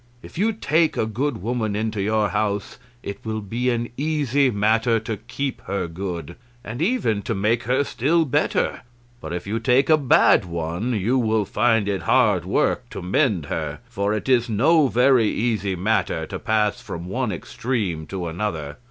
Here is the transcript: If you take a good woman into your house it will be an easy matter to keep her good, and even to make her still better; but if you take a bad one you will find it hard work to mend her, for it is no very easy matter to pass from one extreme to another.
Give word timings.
If 0.23 0.35
you 0.35 0.51
take 0.51 0.97
a 0.97 1.05
good 1.05 1.43
woman 1.43 1.75
into 1.75 2.01
your 2.01 2.29
house 2.29 2.79
it 3.03 3.19
will 3.23 3.39
be 3.39 3.69
an 3.69 3.89
easy 3.97 4.49
matter 4.49 4.99
to 4.99 5.17
keep 5.17 5.61
her 5.65 5.85
good, 5.87 6.37
and 6.63 6.81
even 6.81 7.21
to 7.21 7.35
make 7.35 7.65
her 7.65 7.83
still 7.83 8.25
better; 8.25 8.81
but 9.19 9.31
if 9.31 9.45
you 9.45 9.59
take 9.59 9.91
a 9.91 9.97
bad 9.99 10.43
one 10.45 10.93
you 10.93 11.19
will 11.19 11.45
find 11.45 11.87
it 11.87 12.01
hard 12.01 12.45
work 12.45 12.89
to 12.89 13.03
mend 13.03 13.45
her, 13.45 13.77
for 13.89 14.15
it 14.15 14.27
is 14.27 14.49
no 14.49 14.87
very 14.87 15.29
easy 15.29 15.75
matter 15.75 16.25
to 16.25 16.39
pass 16.39 16.81
from 16.81 17.05
one 17.05 17.31
extreme 17.31 18.07
to 18.07 18.25
another. 18.27 18.77